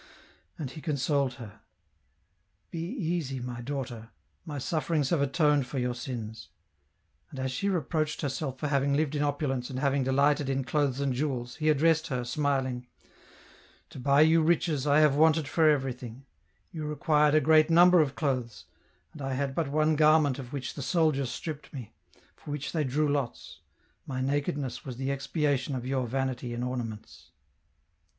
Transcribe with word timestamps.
And 0.57 0.71
He 0.71 0.81
consoled 0.81 1.33
her:" 1.35 1.61
Be 2.71 2.79
easy, 2.83 3.39
Mv 3.39 3.63
daughter, 3.65 4.09
My 4.45 4.57
sufferings 4.57 5.11
have 5.11 5.21
atoned 5.21 5.67
for 5.67 5.77
vour 5.79 5.93
sins;" 5.93 6.49
and 7.29 7.37
as 7.39 7.51
she 7.51 7.69
reproached 7.69 8.21
herself 8.21 8.57
for 8.57 8.67
having 8.67 8.95
lived 8.95 9.13
in 9.13 9.21
opulence 9.21 9.69
and 9.69 9.77
having 9.77 10.03
delighted 10.03 10.49
in 10.49 10.63
clothes 10.63 10.99
and 10.99 11.13
jewels, 11.13 11.57
He 11.57 11.69
addressed 11.69 12.07
her, 12.07 12.21
smihng:" 12.21 12.87
To 13.91 13.99
buy 13.99 14.21
you 14.21 14.41
riches, 14.41 14.87
I 14.87 15.01
have 15.01 15.13
wanted 15.15 15.47
for 15.47 15.69
everything• 15.69 16.13
you 16.71 16.83
required 16.83 17.35
a 17.35 17.39
great 17.39 17.69
number 17.69 18.01
of 18.01 18.15
clothes, 18.15 18.65
and 19.13 19.21
I 19.21 19.33
had 19.33 19.53
but 19.53 19.67
one 19.67 19.95
garment 19.95 20.39
of 20.39 20.51
which 20.51 20.73
the 20.73 20.81
soldiers 20.81 21.29
stripped 21.29 21.71
Me, 21.73 21.93
for 22.35 22.49
which 22.49 22.71
they 22.71 22.83
drew 22.83 23.07
lots; 23.07 23.59
My 24.07 24.19
nakedness 24.19 24.83
was 24.83 24.97
the 24.97 25.11
exniation 25.11 25.75
of 25.75 25.83
'our 25.85 26.07
vanit^' 26.07 26.51
in 26.51 26.63
ornaments." 26.63 27.29